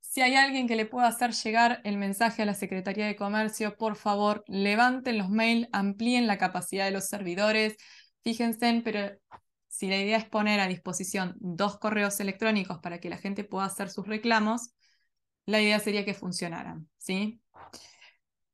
[0.00, 3.76] Si hay alguien que le pueda hacer llegar el mensaje a la Secretaría de Comercio,
[3.76, 7.76] por favor, levanten los mails, amplíen la capacidad de los servidores.
[8.22, 9.16] Fíjense, pero
[9.82, 13.66] si la idea es poner a disposición dos correos electrónicos para que la gente pueda
[13.66, 14.70] hacer sus reclamos,
[15.44, 16.88] la idea sería que funcionaran.
[16.98, 17.42] ¿sí?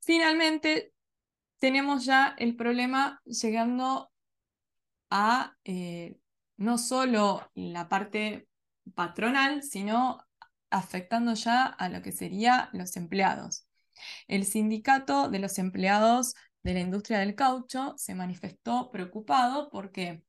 [0.01, 0.95] Finalmente,
[1.59, 4.11] tenemos ya el problema llegando
[5.11, 6.17] a eh,
[6.57, 8.49] no solo la parte
[8.95, 10.25] patronal, sino
[10.71, 13.67] afectando ya a lo que serían los empleados.
[14.29, 16.33] El sindicato de los empleados
[16.63, 20.25] de la industria del caucho se manifestó preocupado porque,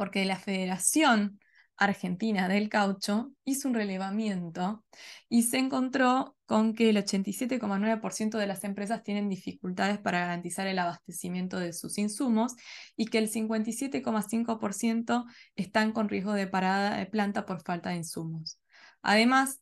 [0.00, 1.38] porque la Federación
[1.76, 4.82] Argentina del Caucho hizo un relevamiento
[5.28, 10.78] y se encontró con que el 87,9% de las empresas tienen dificultades para garantizar el
[10.78, 12.56] abastecimiento de sus insumos
[12.96, 18.58] y que el 57,5% están con riesgo de parada de planta por falta de insumos.
[19.02, 19.60] Además,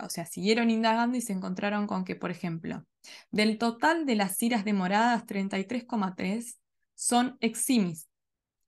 [0.00, 2.86] o sea, siguieron indagando y se encontraron con que, por ejemplo,
[3.32, 6.60] Del total de las ciras demoradas, 33,3
[6.98, 8.08] son eximis.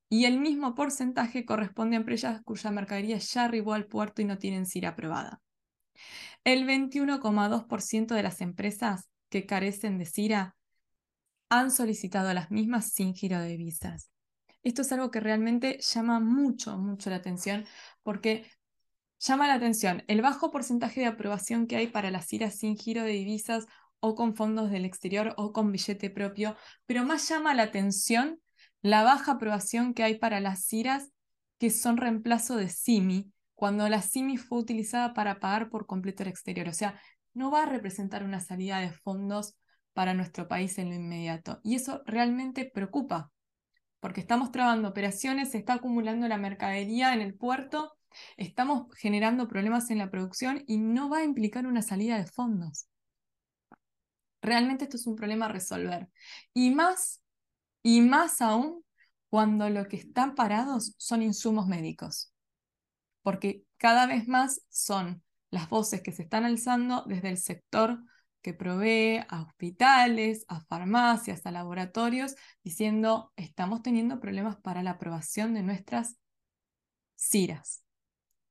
[0.08, 4.38] Y el mismo porcentaje corresponde a empresas cuya mercadería ya arribó al puerto y no
[4.38, 5.40] tienen CIRA aprobada.
[6.44, 10.56] El 21,2% de las empresas que carecen de CIRA
[11.48, 14.12] han solicitado las mismas sin giro de visas.
[14.62, 17.66] Esto es algo que realmente llama mucho, mucho la atención
[18.04, 18.48] porque
[19.18, 23.02] llama la atención el bajo porcentaje de aprobación que hay para las IRAs sin giro
[23.02, 23.66] de divisas
[24.00, 28.40] o con fondos del exterior o con billete propio, pero más llama la atención
[28.82, 31.10] la baja aprobación que hay para las IRAs
[31.58, 36.30] que son reemplazo de SIMI, cuando la SIMI fue utilizada para pagar por completo el
[36.30, 36.68] exterior.
[36.68, 36.98] O sea,
[37.34, 39.54] no va a representar una salida de fondos
[39.92, 41.60] para nuestro país en lo inmediato.
[41.62, 43.30] Y eso realmente preocupa,
[44.00, 47.92] porque estamos trabando operaciones, se está acumulando la mercadería en el puerto,
[48.38, 52.89] estamos generando problemas en la producción y no va a implicar una salida de fondos.
[54.42, 56.08] Realmente esto es un problema a resolver.
[56.54, 57.22] Y más,
[57.82, 58.84] y más aún
[59.28, 62.32] cuando lo que están parados son insumos médicos.
[63.22, 68.02] Porque cada vez más son las voces que se están alzando desde el sector
[68.42, 72.34] que provee a hospitales, a farmacias, a laboratorios,
[72.64, 76.16] diciendo, estamos teniendo problemas para la aprobación de nuestras
[77.18, 77.82] CIRAS.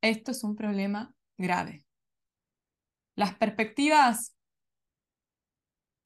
[0.02, 1.86] Esto es un problema grave.
[3.16, 4.36] Las perspectivas,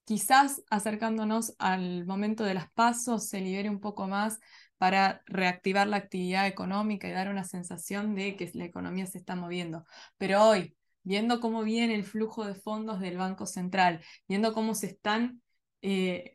[0.05, 4.39] quizás acercándonos al momento de las pasos, se libere un poco más
[4.77, 9.35] para reactivar la actividad económica y dar una sensación de que la economía se está
[9.35, 9.85] moviendo.
[10.17, 14.87] Pero hoy, viendo cómo viene el flujo de fondos del Banco Central, viendo cómo se
[14.87, 15.41] están
[15.81, 16.33] eh,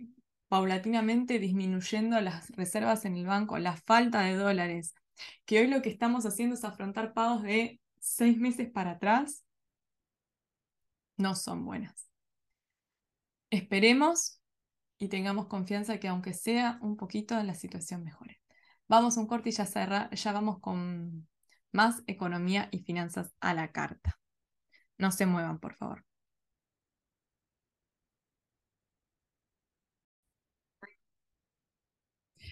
[0.49, 4.95] paulatinamente disminuyendo las reservas en el banco, la falta de dólares,
[5.45, 9.45] que hoy lo que estamos haciendo es afrontar pagos de seis meses para atrás,
[11.17, 12.08] no son buenas.
[13.51, 14.41] Esperemos
[14.99, 18.41] y tengamos confianza que aunque sea un poquito, la situación mejore.
[18.89, 21.29] Vamos un corte y ya, ya vamos con
[21.73, 24.19] más economía y finanzas a la carta.
[24.99, 26.05] No se muevan, por favor.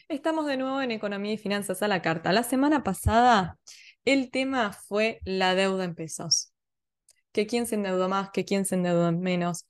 [0.09, 2.32] Estamos de nuevo en Economía y Finanzas a la carta.
[2.32, 3.59] La semana pasada
[4.05, 6.53] el tema fue la deuda en pesos.
[7.32, 9.66] Que quién se endeudó más, que quién se endeudó menos.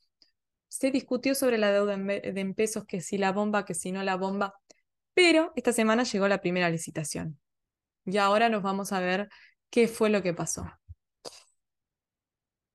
[0.67, 4.15] Se discutió sobre la deuda en pesos, que si la bomba, que si no la
[4.15, 4.53] bomba.
[5.13, 7.39] Pero esta semana llegó la primera licitación.
[8.05, 9.29] Y ahora nos vamos a ver
[9.69, 10.65] qué fue lo que pasó.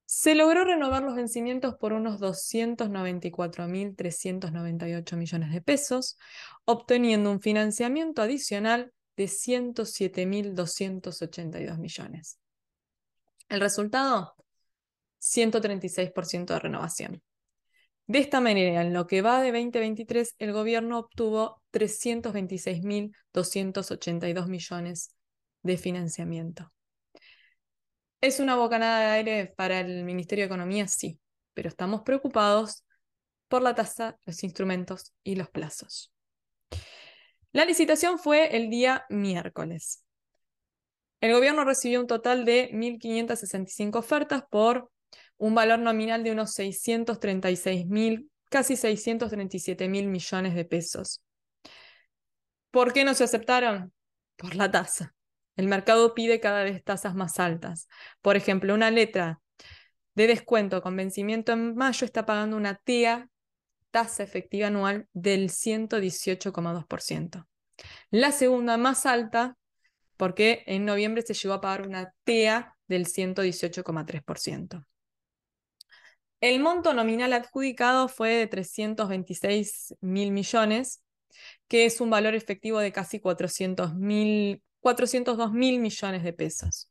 [0.04, 6.18] Se logró renovar los vencimientos por unos 294.398 millones de pesos,
[6.66, 12.38] obteniendo un financiamiento adicional de 107.282 millones.
[13.48, 14.34] El resultado,
[15.18, 17.22] 136% de renovación.
[18.06, 25.14] De esta manera, en lo que va de 2023, el gobierno obtuvo 326.282 millones
[25.62, 26.70] de financiamiento.
[28.20, 30.86] ¿Es una bocanada de aire para el Ministerio de Economía?
[30.86, 31.18] Sí,
[31.54, 32.84] pero estamos preocupados
[33.48, 36.12] por la tasa, los instrumentos y los plazos.
[37.50, 40.04] La licitación fue el día miércoles.
[41.20, 44.91] El gobierno recibió un total de 1.565 ofertas por
[45.42, 51.20] un valor nominal de unos 636 mil, casi 637 mil millones de pesos.
[52.70, 53.92] ¿Por qué no se aceptaron?
[54.36, 55.16] Por la tasa.
[55.56, 57.88] El mercado pide cada vez tasas más altas.
[58.20, 59.40] Por ejemplo, una letra
[60.14, 63.28] de descuento con vencimiento en mayo está pagando una TEA,
[63.90, 67.48] tasa efectiva anual, del 118,2%.
[68.10, 69.56] La segunda más alta,
[70.16, 74.86] porque en noviembre se llegó a pagar una TEA del 118,3%.
[76.42, 81.00] El monto nominal adjudicado fue de 326 mil millones,
[81.68, 86.90] que es un valor efectivo de casi 400 mil 402 mil millones de pesos.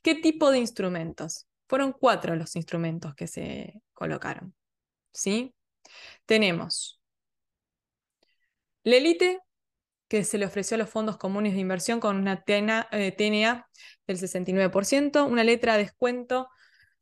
[0.00, 1.48] ¿Qué tipo de instrumentos?
[1.66, 4.54] Fueron cuatro los instrumentos que se colocaron.
[5.12, 5.52] ¿sí?
[6.24, 7.00] Tenemos
[8.84, 9.40] la élite,
[10.06, 13.16] que se le ofreció a los fondos comunes de inversión con una TNA, eh,
[14.06, 16.48] del 69%, una letra de descuento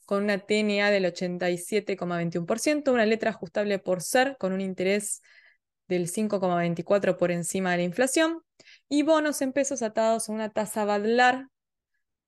[0.04, 5.22] con una TNA del 87,21%, una letra ajustable por ser con un interés
[5.88, 8.42] del 5,24 por encima de la inflación,
[8.88, 11.48] y bonos en pesos atados a una tasa Badlar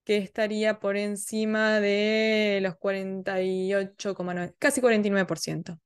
[0.04, 5.80] que estaría por encima de los 48,9, casi 49%.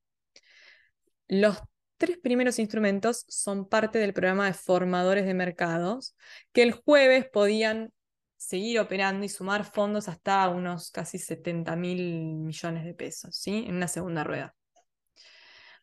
[1.29, 1.59] Los
[1.99, 6.17] tres primeros instrumentos son parte del programa de formadores de mercados,
[6.53, 7.93] que el jueves podían
[8.39, 13.65] seguir operando y sumar fondos hasta unos casi 70 mil millones de pesos, ¿sí?
[13.67, 14.55] En una segunda rueda.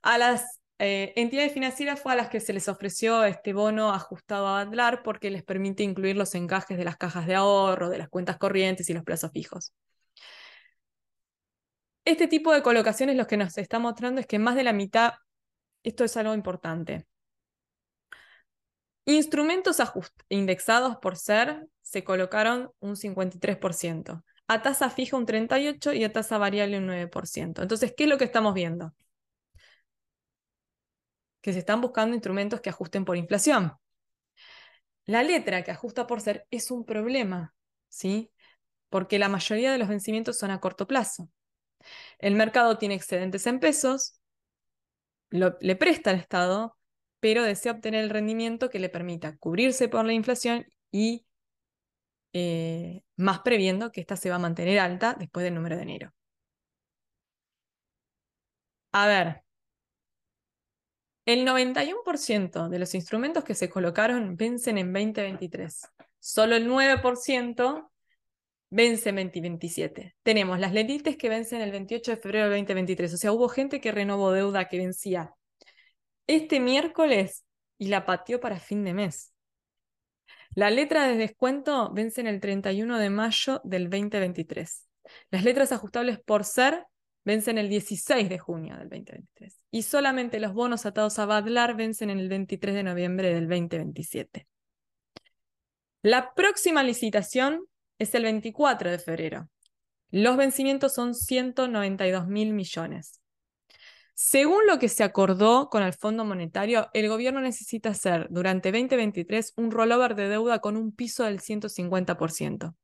[0.01, 4.47] A las eh, entidades financieras fue a las que se les ofreció este bono ajustado
[4.47, 8.09] a Badlar porque les permite incluir los encajes de las cajas de ahorro, de las
[8.09, 9.73] cuentas corrientes y los plazos fijos.
[12.05, 15.13] Este tipo de colocaciones lo que nos está mostrando es que más de la mitad,
[15.83, 17.05] esto es algo importante,
[19.05, 19.77] instrumentos
[20.29, 26.39] indexados por ser se colocaron un 53%, a tasa fija un 38% y a tasa
[26.39, 27.61] variable un 9%.
[27.61, 28.93] Entonces, ¿qué es lo que estamos viendo?
[31.45, 33.71] que se están buscando instrumentos que ajusten por inflación.
[35.05, 37.53] La letra que ajusta por ser es un problema,
[37.87, 38.31] ¿sí?
[38.89, 41.29] Porque la mayoría de los vencimientos son a corto plazo.
[42.17, 44.19] El mercado tiene excedentes en pesos,
[45.29, 46.75] le presta al Estado,
[47.19, 51.27] pero desea obtener el rendimiento que le permita cubrirse por la inflación y
[52.37, 56.13] eh, más previendo que ésta se va a mantener alta después del número de enero.
[58.91, 59.43] A ver,
[61.25, 65.87] el 91% de los instrumentos que se colocaron vencen en 2023.
[66.19, 67.89] Solo el 9%
[68.69, 70.15] vence en 2027.
[70.21, 73.13] Tenemos las lenites que vencen el 28 de febrero del 2023.
[73.13, 75.33] O sea, hubo gente que renovó deuda que vencía
[76.27, 77.45] este miércoles
[77.77, 79.34] y la pateó para fin de mes.
[80.55, 84.87] La letra de descuento vence en el 31 de mayo del 2023.
[85.29, 86.85] Las letras ajustables por ser
[87.25, 92.09] vencen el 16 de junio del 2023 y solamente los bonos atados a Badlar vencen
[92.09, 94.47] en el 23 de noviembre del 2027.
[96.01, 97.65] La próxima licitación
[97.99, 99.49] es el 24 de febrero.
[100.09, 103.19] Los vencimientos son 192 mil millones.
[104.17, 109.51] Según lo que se acordó con el Fondo Monetario, el gobierno necesita hacer durante 2023
[109.57, 112.75] un rollover de deuda con un piso del 150%.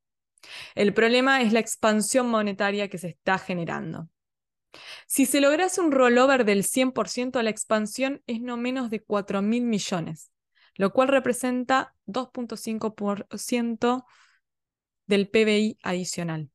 [0.74, 4.10] El problema es la expansión monetaria que se está generando.
[5.06, 9.64] Si se lograse un rollover del 100%, la expansión es no menos de 4 mil
[9.64, 10.30] millones,
[10.74, 14.04] lo cual representa 2.5%
[15.06, 16.50] del PBI adicional.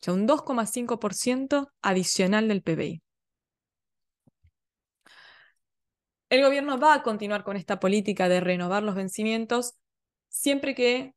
[0.00, 3.04] O sea, un 2,5% adicional del PBI.
[6.34, 9.74] El gobierno va a continuar con esta política de renovar los vencimientos
[10.28, 11.14] siempre que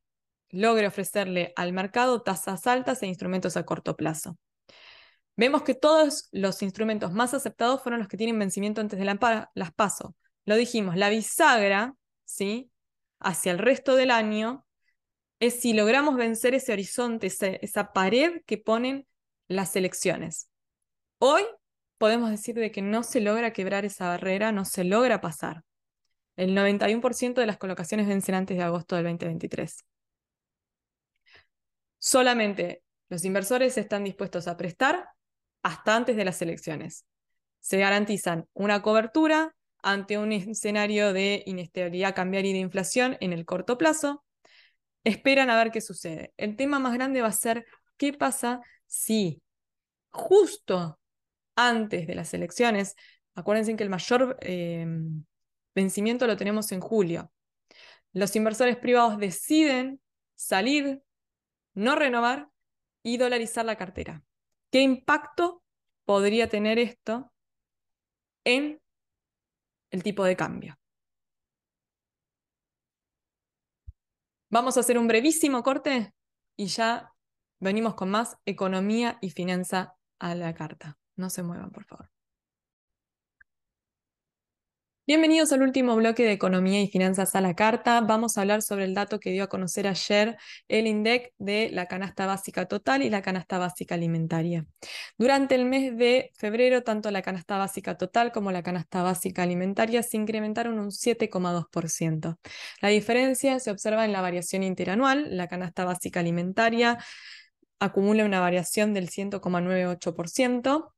[0.51, 4.38] logre ofrecerle al mercado tasas altas e instrumentos a corto plazo.
[5.36, 9.74] Vemos que todos los instrumentos más aceptados fueron los que tienen vencimiento antes de las
[9.74, 10.15] PASO.
[10.45, 12.70] Lo dijimos, la bisagra, ¿sí?
[13.20, 14.68] Hacia el resto del año,
[15.39, 19.07] es si logramos vencer ese horizonte, esa pared que ponen
[19.47, 20.47] las elecciones.
[21.18, 21.41] Hoy
[21.97, 25.63] podemos decir de que no se logra quebrar esa barrera, no se logra pasar.
[26.35, 29.83] El 91% de las colocaciones vencen antes de agosto del 2023.
[31.97, 35.09] Solamente los inversores están dispuestos a prestar
[35.63, 37.05] hasta antes de las elecciones.
[37.59, 43.45] Se garantizan una cobertura ante un escenario de inestabilidad cambiaria y de inflación en el
[43.45, 44.23] corto plazo.
[45.03, 46.33] Esperan a ver qué sucede.
[46.37, 47.65] El tema más grande va a ser
[47.97, 49.41] qué pasa si
[50.09, 50.99] justo
[51.57, 52.95] antes de las elecciones,
[53.35, 55.25] acuérdense que el mayor em,
[55.75, 57.31] vencimiento lo tenemos en julio,
[58.13, 60.01] los inversores privados deciden
[60.35, 61.01] salir,
[61.73, 62.49] no renovar
[63.03, 64.23] y dolarizar la cartera.
[64.71, 65.63] ¿Qué impacto
[66.05, 67.31] podría tener esto
[68.43, 68.81] en
[69.91, 70.79] el tipo de cambio?
[74.49, 76.13] Vamos a hacer un brevísimo corte
[76.55, 77.13] y ya
[77.59, 80.97] venimos con más economía y finanza a la carta.
[81.18, 82.09] No se muevan, por favor.
[85.07, 88.01] Bienvenidos al último bloque de Economía y Finanzas a la Carta.
[88.01, 90.38] Vamos a hablar sobre el dato que dio a conocer ayer
[90.68, 94.65] el INDEC de la canasta básica total y la canasta básica alimentaria.
[95.18, 100.03] Durante el mes de febrero, tanto la canasta básica total como la canasta básica alimentaria
[100.03, 102.38] se incrementaron un 7,2%.
[102.82, 105.38] La diferencia se observa en la variación interanual.
[105.38, 106.97] La canasta básica alimentaria
[107.80, 110.96] acumula una variación del 100,98%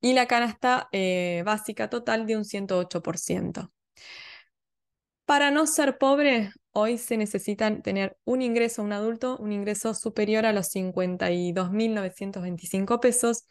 [0.00, 3.72] y la canasta eh, básica total de un 108%.
[5.24, 10.46] Para no ser pobre, hoy se necesitan tener un ingreso, un adulto, un ingreso superior
[10.46, 13.46] a los 52.925 pesos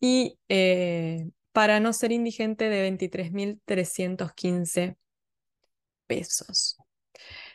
[0.00, 4.96] y eh, para no ser indigente de 23.315
[6.06, 6.81] pesos.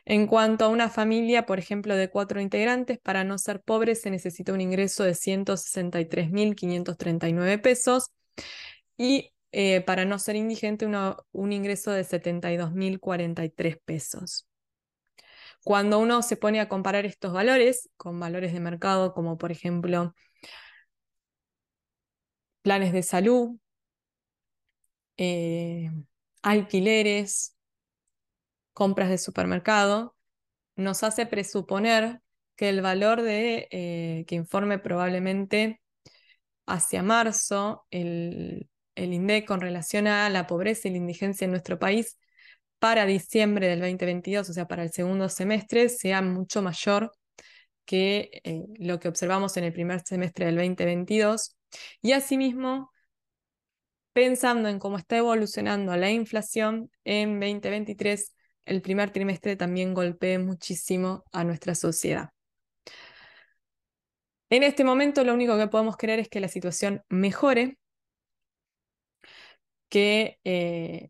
[0.10, 4.10] En cuanto a una familia, por ejemplo, de cuatro integrantes, para no ser pobre se
[4.10, 8.12] necesita un ingreso de 163.539 pesos
[8.96, 14.48] y eh, para no ser indigente un ingreso de 72.043 pesos.
[15.66, 20.16] Cuando uno se pone a comparar estos valores con valores de mercado, como por ejemplo
[22.62, 23.58] planes de salud,
[25.18, 25.92] eh,
[26.44, 27.57] alquileres,
[28.78, 30.16] compras de supermercado,
[30.76, 32.22] nos hace presuponer
[32.56, 35.82] que el valor de eh, que informe probablemente
[36.68, 41.80] hacia marzo el, el INDEC con relación a la pobreza y la indigencia en nuestro
[41.80, 42.20] país
[42.78, 47.12] para diciembre del 2022, o sea, para el segundo semestre, sea mucho mayor
[47.84, 51.58] que eh, lo que observamos en el primer semestre del 2022.
[52.04, 52.92] Y asimismo,
[54.14, 58.36] pensando en cómo está evolucionando la inflación en 2023,
[58.68, 62.30] el primer trimestre también golpee muchísimo a nuestra sociedad.
[64.50, 67.78] En este momento lo único que podemos creer es que la situación mejore,
[69.90, 71.10] que eh,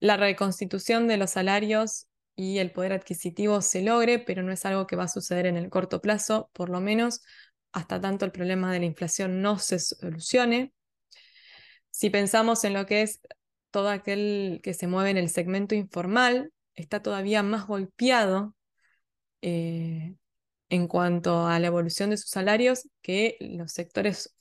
[0.00, 4.86] la reconstitución de los salarios y el poder adquisitivo se logre, pero no es algo
[4.86, 7.20] que va a suceder en el corto plazo, por lo menos
[7.72, 10.72] hasta tanto el problema de la inflación no se solucione.
[11.90, 13.20] Si pensamos en lo que es
[13.70, 18.54] todo aquel que se mueve en el segmento informal, está todavía más golpeado
[19.42, 20.16] eh,
[20.68, 24.34] en cuanto a la evolución de sus salarios que los sectores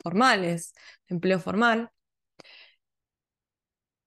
[0.00, 0.74] formales,
[1.08, 1.90] empleo formal.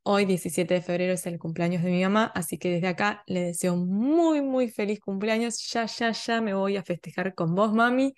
[0.05, 3.41] Hoy, 17 de febrero, es el cumpleaños de mi mamá, así que desde acá le
[3.41, 5.59] deseo muy, muy feliz cumpleaños.
[5.73, 8.15] Ya, ya, ya me voy a festejar con vos, mami.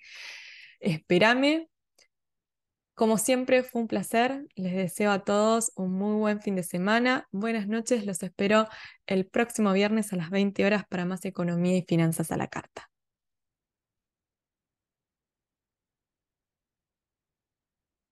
[0.79, 1.67] Espérame.
[2.93, 4.45] Como siempre, fue un placer.
[4.53, 7.27] Les deseo a todos un muy buen fin de semana.
[7.31, 8.05] Buenas noches.
[8.05, 8.67] Los espero
[9.07, 12.91] el próximo viernes a las 20 horas para más economía y finanzas a la carta.